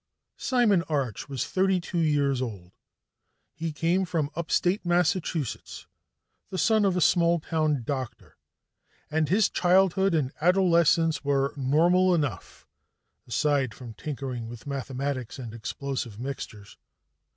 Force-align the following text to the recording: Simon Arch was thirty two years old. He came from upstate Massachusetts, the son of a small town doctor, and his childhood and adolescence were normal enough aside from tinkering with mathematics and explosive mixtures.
Simon 0.39 0.81
Arch 0.89 1.29
was 1.29 1.45
thirty 1.45 1.79
two 1.79 1.99
years 1.99 2.41
old. 2.41 2.71
He 3.53 3.71
came 3.71 4.03
from 4.03 4.31
upstate 4.35 4.83
Massachusetts, 4.83 5.85
the 6.49 6.57
son 6.57 6.85
of 6.85 6.97
a 6.97 7.01
small 7.01 7.39
town 7.39 7.83
doctor, 7.83 8.35
and 9.11 9.29
his 9.29 9.47
childhood 9.47 10.15
and 10.15 10.31
adolescence 10.41 11.23
were 11.23 11.53
normal 11.55 12.15
enough 12.15 12.65
aside 13.27 13.75
from 13.75 13.93
tinkering 13.93 14.47
with 14.49 14.65
mathematics 14.65 15.37
and 15.37 15.53
explosive 15.53 16.19
mixtures. 16.19 16.79